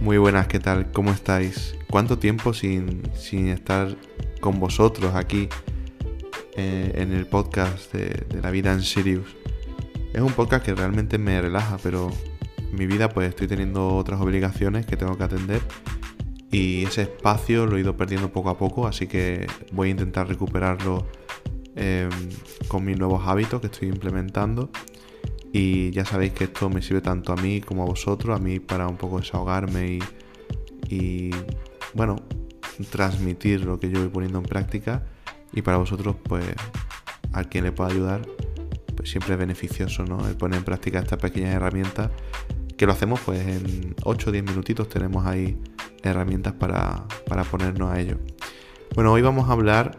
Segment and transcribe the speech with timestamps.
[0.00, 0.90] Muy buenas, ¿qué tal?
[0.92, 1.76] ¿Cómo estáis?
[1.90, 3.94] ¿Cuánto tiempo sin, sin estar
[4.40, 5.50] con vosotros aquí
[6.56, 9.36] eh, en el podcast de, La vida en Sirius?
[10.14, 12.10] Es un podcast que realmente me relaja, pero
[12.72, 15.60] mi vida pues estoy teniendo otras obligaciones que tengo que atender
[16.50, 20.26] y ese espacio lo he ido perdiendo poco a poco, así que voy a intentar
[20.26, 21.06] recuperarlo
[21.76, 22.08] em,
[22.68, 24.70] con mis nuevos hábitos que estoy implementando
[25.52, 28.60] y ya sabéis que esto me sirve tanto a mí como a vosotros, a mí
[28.60, 29.98] para un poco desahogarme
[30.88, 31.30] y,
[31.94, 32.16] bueno,
[32.90, 35.04] transmitir lo que yo voy poniendo en práctica.
[35.52, 36.44] Y para vosotros, pues,
[37.32, 38.22] a quien le pueda ayudar,
[38.96, 40.28] pues siempre es beneficioso, ¿no?
[40.28, 42.10] El poner en práctica estas pequeñas herramientas
[42.80, 45.58] que lo hacemos pues en 8 o 10 minutitos tenemos ahí
[46.02, 48.16] herramientas para, para ponernos a ello.
[48.94, 49.98] Bueno, hoy vamos a hablar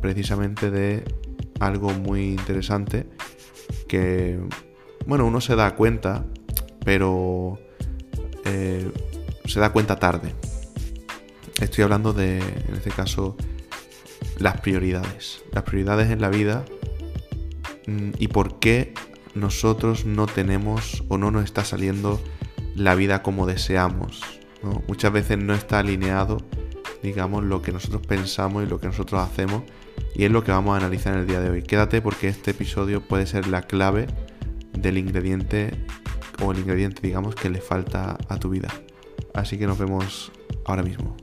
[0.00, 1.04] precisamente de
[1.60, 3.06] algo muy interesante
[3.86, 4.40] que
[5.06, 6.24] bueno, uno se da cuenta,
[6.84, 7.58] pero
[8.44, 8.90] eh,
[9.44, 10.34] se da cuenta tarde.
[11.60, 13.36] Estoy hablando de, en este caso,
[14.38, 15.42] las prioridades.
[15.52, 16.64] Las prioridades en la vida
[17.86, 18.94] mm, y por qué
[19.34, 22.20] nosotros no tenemos o no nos está saliendo
[22.74, 24.22] la vida como deseamos.
[24.86, 26.38] Muchas veces no está alineado,
[27.02, 29.62] digamos, lo que nosotros pensamos y lo que nosotros hacemos.
[30.14, 31.62] Y es lo que vamos a analizar en el día de hoy.
[31.62, 34.06] Quédate porque este episodio puede ser la clave
[34.82, 35.70] del ingrediente
[36.44, 38.68] o el ingrediente digamos que le falta a tu vida.
[39.32, 40.32] Así que nos vemos
[40.64, 41.16] ahora mismo.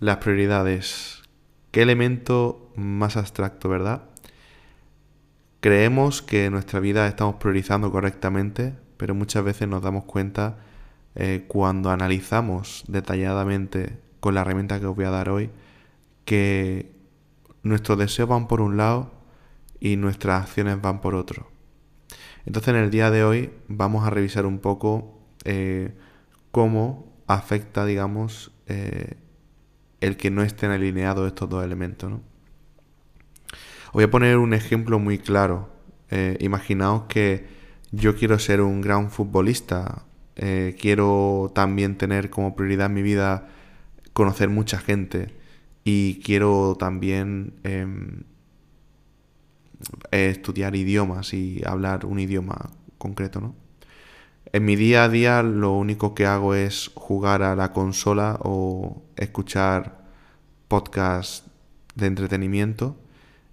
[0.00, 1.22] Las prioridades.
[1.70, 4.02] ¿Qué elemento más abstracto, verdad?
[5.60, 10.58] Creemos que en nuestra vida estamos priorizando correctamente, pero muchas veces nos damos cuenta
[11.14, 15.50] eh, cuando analizamos detalladamente con la herramienta que os voy a dar hoy
[16.24, 16.93] que
[17.64, 19.10] nuestros deseos van por un lado
[19.80, 21.50] y nuestras acciones van por otro.
[22.46, 25.94] Entonces en el día de hoy vamos a revisar un poco eh,
[26.52, 29.16] cómo afecta, digamos, eh,
[30.00, 32.12] el que no estén alineados estos dos elementos.
[33.92, 35.70] voy a poner un ejemplo muy claro.
[36.10, 37.46] Eh, imaginaos que
[37.90, 43.48] yo quiero ser un gran futbolista, quiero también tener como prioridad en mi vida
[44.12, 45.43] conocer mucha gente
[45.84, 48.22] y quiero también em,
[50.10, 53.54] estudiar idiomas y hablar un idioma concreto, ¿no?
[54.52, 59.02] En mi día a día lo único que hago es jugar a la consola o
[59.16, 60.04] escuchar
[60.68, 61.44] podcasts
[61.96, 62.96] de entretenimiento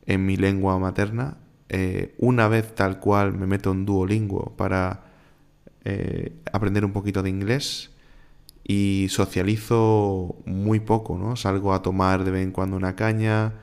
[0.06, 1.38] en mi lengua materna.
[1.70, 5.06] Eh, una vez tal cual me meto en Duolingo para
[5.86, 7.91] eh, aprender un poquito de inglés
[8.64, 11.36] y socializo muy poco, ¿no?
[11.36, 13.54] Salgo a tomar de vez en cuando una caña,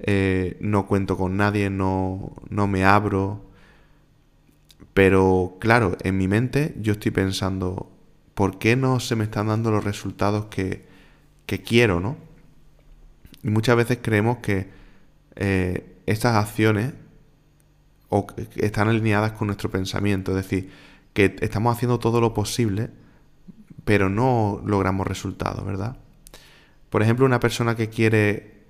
[0.00, 3.44] eh, no cuento con nadie, no, no me abro.
[4.94, 7.90] Pero claro, en mi mente yo estoy pensando,
[8.34, 10.84] ¿por qué no se me están dando los resultados que,
[11.46, 12.16] que quiero, ¿no?
[13.42, 14.68] Y muchas veces creemos que
[15.36, 16.94] eh, estas acciones
[18.56, 20.70] están alineadas con nuestro pensamiento, es decir,
[21.14, 22.90] que estamos haciendo todo lo posible
[23.84, 25.96] pero no logramos resultados, ¿verdad?
[26.90, 28.62] Por ejemplo, una persona que quiere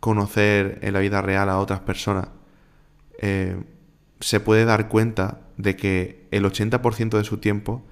[0.00, 2.28] conocer en la vida real a otras personas,
[3.18, 3.62] eh,
[4.20, 7.82] se puede dar cuenta de que el 80% de su tiempo,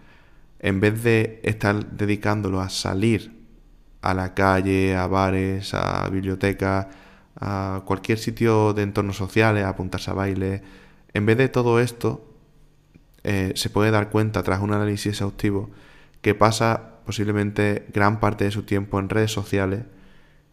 [0.59, 3.39] en vez de estar dedicándolo a salir
[4.03, 6.87] a la calle, a bares, a bibliotecas,
[7.41, 10.63] a cualquier sitio de entornos sociales, a apuntarse a baile,
[11.13, 12.25] en vez de todo esto,
[13.25, 15.71] eh, se puede dar cuenta tras un análisis exhaustivo
[16.21, 19.85] que pasa posiblemente gran parte de su tiempo en redes sociales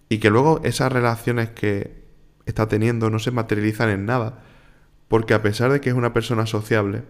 [0.09, 2.03] y que luego esas relaciones que
[2.45, 4.39] está teniendo no se materializan en nada,
[5.07, 7.03] porque a pesar de que es una persona sociable,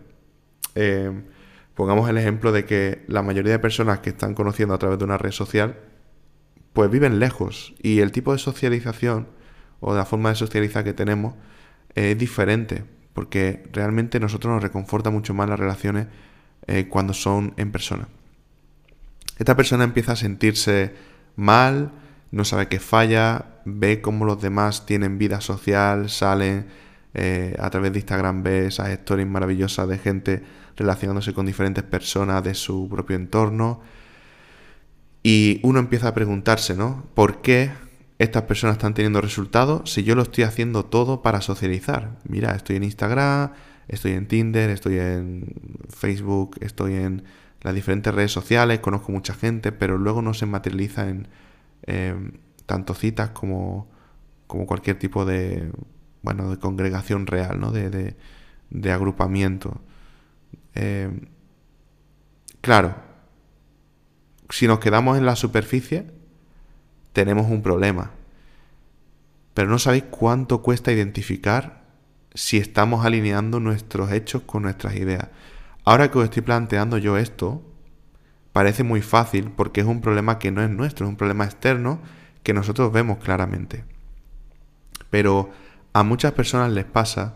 [0.75, 1.11] eh,
[1.73, 5.05] pongamos el ejemplo de que la mayoría de personas que están conociendo a través de
[5.05, 5.77] una red social,
[6.73, 7.73] pues viven lejos.
[7.81, 9.27] Y el tipo de socialización
[9.79, 11.35] o la forma de socializar que tenemos
[11.93, 16.07] es diferente, porque realmente nosotros nos reconforta mucho más las relaciones
[16.67, 18.07] eh, cuando son en persona.
[19.37, 20.93] Esta persona empieza a sentirse
[21.35, 21.91] mal,
[22.31, 26.67] no sabe qué falla, ve cómo los demás tienen vida social, salen
[27.13, 30.43] eh, a través de Instagram, ve esas stories maravillosas de gente
[30.75, 33.81] relacionándose con diferentes personas de su propio entorno.
[35.23, 37.05] Y uno empieza a preguntarse, ¿no?
[37.13, 37.71] ¿Por qué
[38.19, 42.19] estas personas están teniendo resultados si yo lo estoy haciendo todo para socializar?
[42.27, 43.51] Mira, estoy en Instagram,
[43.87, 45.53] estoy en Tinder, estoy en
[45.89, 47.23] Facebook, estoy en
[47.65, 51.27] las diferentes redes sociales, conozco mucha gente, pero luego no se materializa en
[51.81, 52.33] em,
[52.67, 53.89] tanto citas como,
[54.45, 55.71] como cualquier tipo de,
[56.21, 57.71] bueno, de congregación real, ¿no?
[57.71, 58.15] De,
[58.69, 59.81] de agrupamiento.
[60.75, 61.09] Eh,
[62.61, 62.97] claro,
[64.51, 66.11] si nos quedamos en la superficie,
[67.13, 68.11] tenemos un problema.
[69.55, 71.81] Pero no sabéis cuánto cuesta identificar
[72.35, 75.29] si estamos alineando nuestros hechos con nuestras ideas.
[75.85, 77.61] Ahora que os estoy planteando yo esto,
[78.51, 81.99] parece muy fácil porque es un problema que no es nuestro, es un problema externo
[82.41, 83.85] que nosotros vemos claramente.
[85.11, 85.51] Pero
[85.93, 87.35] a muchas personas les pasa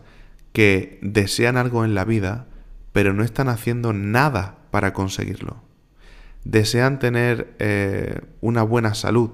[0.52, 2.46] que desean algo en la vida,
[2.92, 5.62] pero no están haciendo nada para conseguirlo.
[6.44, 9.30] Desean tener eh, una buena salud,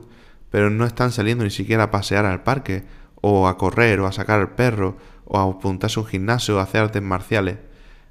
[0.51, 2.85] pero no están saliendo ni siquiera a pasear al parque,
[3.23, 6.59] o a correr, o a sacar al perro, o a apuntarse a un gimnasio, o
[6.59, 7.57] a hacer artes marciales.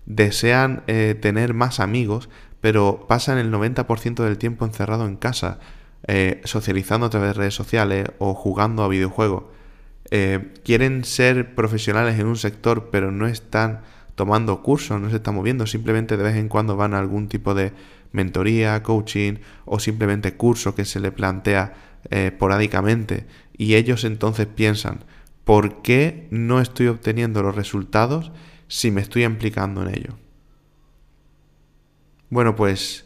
[0.05, 2.29] Desean eh, tener más amigos,
[2.61, 5.59] pero pasan el 90% del tiempo encerrado en casa,
[6.07, 9.43] eh, socializando a través de redes sociales o jugando a videojuegos.
[10.11, 13.81] Eh, quieren ser profesionales en un sector, pero no están
[14.15, 17.53] tomando cursos, no se están moviendo, simplemente de vez en cuando van a algún tipo
[17.53, 17.73] de
[18.11, 19.35] mentoría, coaching
[19.65, 21.73] o simplemente curso que se le plantea
[22.09, 23.25] eh, porádicamente
[23.57, 25.03] y ellos entonces piensan,
[25.43, 28.31] ¿por qué no estoy obteniendo los resultados
[28.67, 30.17] si me estoy implicando en ello?
[32.29, 33.05] Bueno, pues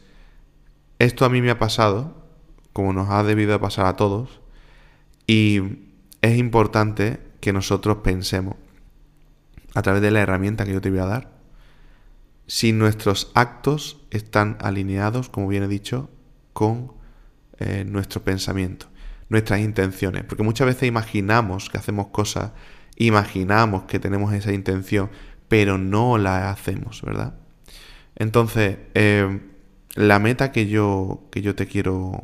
[0.99, 2.25] esto a mí me ha pasado,
[2.73, 4.41] como nos ha debido de pasar a todos,
[5.27, 5.61] y
[6.21, 8.55] es importante que nosotros pensemos
[9.75, 11.31] a través de la herramienta que yo te voy a dar,
[12.47, 16.09] si nuestros actos están alineados, como bien he dicho,
[16.53, 16.93] con
[17.59, 18.87] eh, nuestro pensamiento,
[19.29, 20.23] nuestras intenciones.
[20.23, 22.51] Porque muchas veces imaginamos que hacemos cosas,
[22.95, 25.11] imaginamos que tenemos esa intención,
[25.49, 27.33] pero no la hacemos, ¿verdad?
[28.15, 29.41] Entonces, eh,
[29.95, 32.21] la meta que yo, que yo te quiero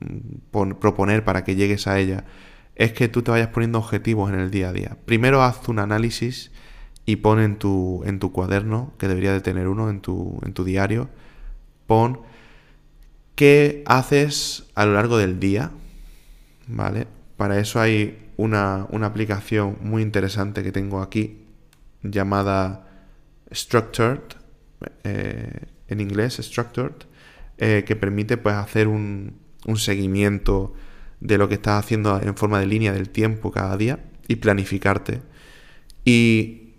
[0.00, 2.24] mm, proponer para que llegues a ella
[2.74, 4.98] es que tú te vayas poniendo objetivos en el día a día.
[5.04, 6.52] Primero haz un análisis
[7.06, 10.52] y pon en tu, en tu cuaderno, que debería de tener uno en tu, en
[10.52, 11.08] tu diario,
[11.86, 12.20] pon
[13.34, 15.70] qué haces a lo largo del día,
[16.66, 17.06] ¿vale?
[17.36, 21.47] Para eso hay una, aplicación muy interesante que tengo aquí
[22.02, 22.86] llamada
[23.52, 24.20] Structured,
[25.04, 26.94] eh, en inglés Structured,
[27.58, 30.74] eh, que permite pues hacer un, un seguimiento
[31.20, 33.98] de lo que estás haciendo en forma de línea del tiempo cada día
[34.28, 35.22] y planificarte.
[36.04, 36.74] Y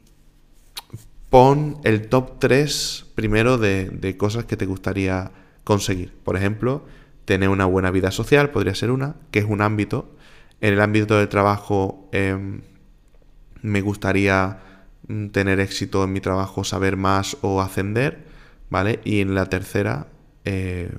[1.29, 5.31] pon el top 3 primero de, cosas que te gustaría
[5.63, 6.13] conseguir.
[6.23, 6.85] Por ejemplo,
[7.25, 10.15] tener una buena vida social podría ser una, que es un ámbito.
[10.61, 12.61] En el ámbito del trabajo em,
[13.61, 14.59] me gustaría
[15.31, 18.25] tener éxito en mi trabajo, saber más o ascender,
[18.69, 18.99] ¿vale?
[19.03, 20.07] Y en la tercera,
[20.45, 20.91] eh,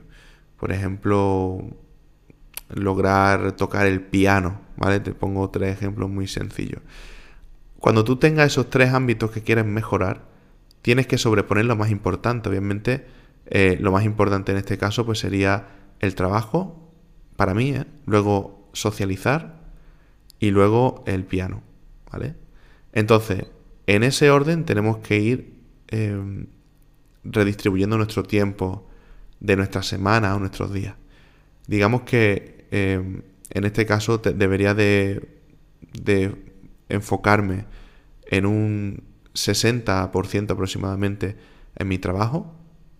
[0.58, 1.62] por ejemplo,
[2.68, 5.00] lograr tocar el piano, ¿vale?
[5.00, 6.82] Te pongo tres ejemplos muy sencillos.
[7.78, 10.24] Cuando tú tengas esos tres ámbitos que quieres mejorar,
[10.82, 12.48] tienes que sobreponer lo más importante.
[12.48, 13.06] Obviamente,
[13.46, 15.68] eh, lo más importante en este caso pues sería
[16.00, 16.92] el trabajo,
[17.36, 17.86] para mí, ¿eh?
[18.06, 19.60] luego socializar
[20.38, 21.62] y luego el piano,
[22.10, 22.34] ¿vale?
[22.92, 23.46] Entonces,
[23.94, 25.54] en ese orden tenemos que ir
[25.88, 26.46] em,
[27.24, 28.88] redistribuyendo nuestro tiempo
[29.40, 30.94] de nuestra semana o nuestros días.
[31.66, 35.28] Digamos que Em, en este caso debería de,
[36.88, 37.66] enfocarme
[38.26, 39.02] en un
[39.34, 41.36] 60% aproximadamente
[41.76, 42.54] en mi trabajo,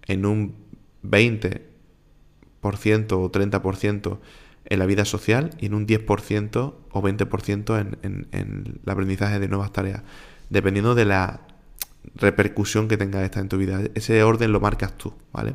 [0.06, 0.56] en un
[1.04, 4.18] 20% o 30%
[4.64, 9.38] en la vida social y en un 10% o 20% en, en, en el aprendizaje
[9.38, 10.02] de nuevas tareas,
[10.50, 11.40] dependiendo de la
[12.14, 13.80] repercusión que tenga esta en tu vida.
[13.94, 15.54] Ese orden lo marcas tú, ¿vale?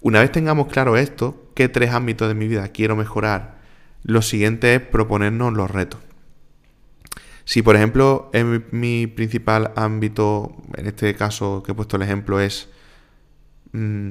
[0.00, 3.58] Una vez tengamos claro esto, qué tres ámbitos de mi vida quiero mejorar,
[4.02, 6.00] lo siguiente es proponernos los retos.
[7.46, 12.40] Si por ejemplo en mi principal ámbito, en este caso que he puesto el ejemplo,
[12.40, 12.68] es
[13.72, 14.10] mm,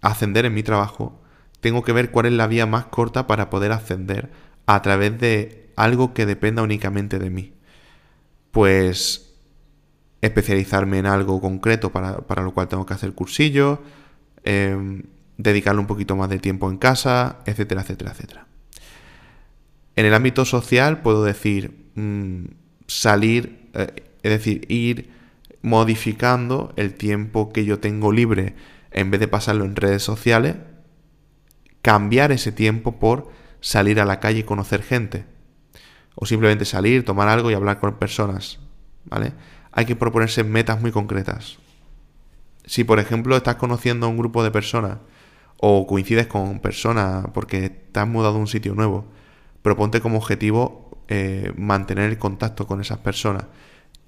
[0.00, 1.20] ascender en mi trabajo,
[1.60, 4.30] tengo que ver cuál es la vía más corta para poder ascender
[4.66, 7.54] a través de algo que dependa únicamente de mí.
[8.50, 9.25] Pues
[10.20, 13.78] especializarme en algo concreto para, lo cual tengo que hacer cursillos,
[14.44, 15.02] em,
[15.36, 18.46] dedicarle un poquito más de tiempo en casa, etcétera, etcétera, etcétera.
[19.96, 22.44] En el ámbito social puedo decir mm,
[22.86, 25.10] salir, eh, es decir, ir
[25.62, 28.54] modificando el tiempo que yo tengo libre
[28.90, 30.56] en vez de pasarlo en redes sociales,
[31.82, 33.30] cambiar ese tiempo por
[33.60, 35.26] salir a la calle y conocer gente.
[36.14, 38.58] O simplemente salir, tomar algo y hablar con personas.
[39.04, 39.32] ¿Vale?
[39.76, 41.58] Hay que proponerse metas muy concretas.
[42.64, 44.96] Si por ejemplo estás conociendo a un grupo de personas
[45.58, 49.04] o coincides con personas porque te has mudado a un sitio nuevo,
[49.60, 53.44] proponte como objetivo eh, mantener el contacto con esas personas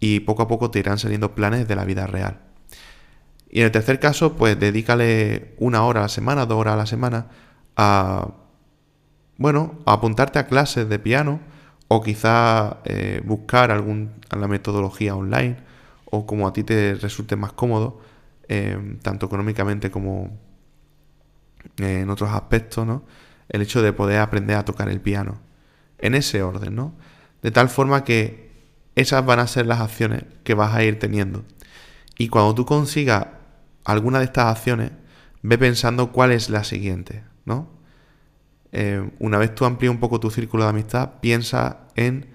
[0.00, 2.40] y poco a poco te irán saliendo planes de la vida real.
[3.50, 6.78] Y en el tercer caso, pues dedícale una hora a la semana, dos horas a
[6.78, 7.26] la semana
[7.76, 8.28] a,
[9.36, 11.40] bueno, a apuntarte a clases de piano
[11.88, 15.56] o quizá eh, buscar algún, la metodología online
[16.10, 18.00] o como a ti te resulte más cómodo,
[18.48, 20.30] eh, tanto económicamente como
[21.78, 23.04] en otros aspectos, ¿no?
[23.48, 25.40] El hecho de poder aprender a tocar el piano.
[25.98, 26.94] En ese orden, ¿no?
[27.42, 28.50] De tal forma que
[28.94, 31.44] esas van a ser las acciones que vas a ir teniendo.
[32.16, 33.26] Y cuando tú consigas
[33.84, 34.92] alguna de estas acciones,
[35.42, 37.77] ve pensando cuál es la siguiente, ¿no?
[38.72, 42.26] Eh, una vez tú amplíes un poco tu círculo de amistad, piensa en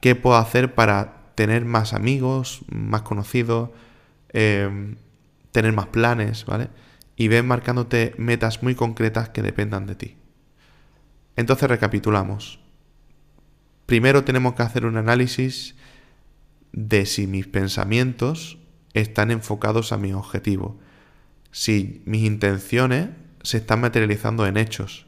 [0.00, 3.70] qué puedo hacer para tener más amigos, más conocidos,
[4.32, 4.96] eh,
[5.50, 6.68] tener más planes, ¿vale?
[7.16, 10.16] Y ven marcándote metas muy concretas que dependan de ti.
[11.36, 12.60] Entonces recapitulamos.
[13.86, 15.74] Primero tenemos que hacer un análisis
[16.72, 18.58] de si mis pensamientos
[18.94, 20.78] están enfocados a mi objetivo,
[21.50, 23.10] si mis intenciones
[23.42, 25.06] se están materializando en hechos.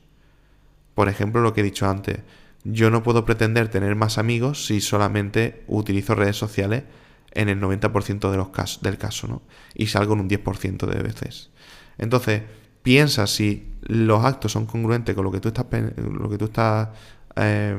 [0.95, 2.21] Por ejemplo, lo que he dicho antes,
[2.65, 6.85] yo no puedo pretender tener más amigos si solamente utilizo redes sociales
[7.33, 9.43] en el 90% de los casos, del caso, ¿no?
[9.75, 11.51] Y salgo en un 10% de veces.
[11.99, 12.43] Entonces,
[12.83, 16.89] piensa si los actos son congruentes con lo que tú estás, lo que tú estás
[17.37, 17.77] eh,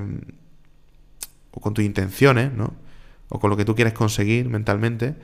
[1.51, 2.74] o con tus intenciones, ¿no?
[3.29, 5.15] O con lo que tú quieres conseguir mentalmente.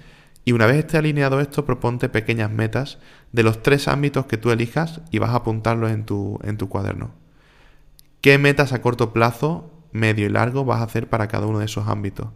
[0.43, 2.97] Y una vez esté alineado esto, proponte pequeñas metas
[3.31, 6.67] de los tres ámbitos que tú elijas y vas a apuntarlos en tu, en tu
[6.67, 7.11] cuaderno.
[8.21, 11.65] ¿Qué metas a corto plazo, medio y largo vas a hacer para cada uno de
[11.65, 12.27] esos ámbitos?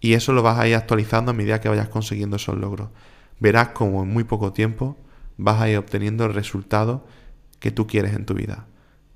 [0.00, 2.90] Y eso lo vas a ir actualizando a medida que vayas consiguiendo esos logros.
[3.40, 4.98] Verás como en muy poco tiempo
[5.38, 7.06] vas a ir obteniendo el resultado
[7.58, 8.66] que tú quieres en tu vida.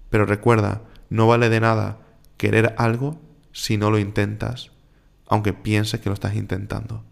[0.08, 0.80] Pero recuerda,
[1.10, 2.00] no vale de nada
[2.38, 3.20] querer algo
[3.52, 4.72] si no lo intentas,
[5.28, 7.04] aunque pienses que lo estás intentando.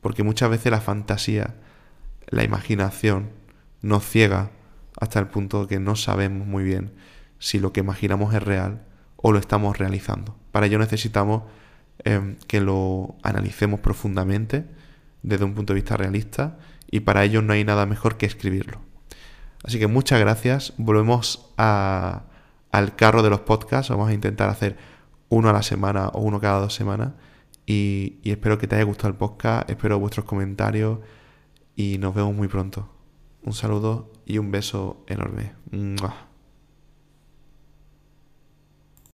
[0.00, 1.56] Porque muchas veces la fantasía,
[2.28, 3.30] la imaginación,
[3.82, 4.52] nos ciega
[5.00, 6.92] hasta el punto que no sabemos muy bien
[7.44, 8.86] si lo que imaginamos es real
[9.16, 10.34] o lo estamos realizando.
[10.50, 11.42] Para ello necesitamos
[11.98, 14.64] em, que lo analicemos profundamente
[15.22, 16.56] desde un punto de vista realista
[16.90, 18.80] y para ello no hay nada mejor que escribirlo.
[19.62, 20.72] Así que muchas gracias.
[20.78, 23.90] Volvemos al carro de los podcasts.
[23.90, 24.78] Vamos a intentar hacer
[25.28, 27.12] uno a la semana o uno cada dos semanas.
[27.66, 29.68] Y, y espero que te haya gustado el podcast.
[29.68, 31.00] Espero vuestros comentarios.
[31.76, 32.88] Y nos vemos muy pronto.
[33.42, 35.52] Un saludo y un beso enorme.